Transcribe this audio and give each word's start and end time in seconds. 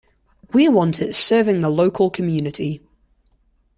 We 0.51 0.67
want 0.67 0.99
it 0.99 1.13
serving 1.13 1.59
the 1.59 1.69
local 1.69 2.09
community. 2.09 2.81